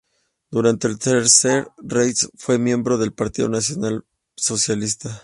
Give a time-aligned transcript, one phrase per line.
[0.49, 5.19] Durante el Tercer Reich fue miembro del partido nacional-socialista.